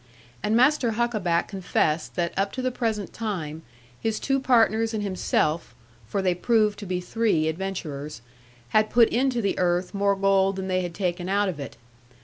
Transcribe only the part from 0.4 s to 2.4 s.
And Master Huckaback confessed that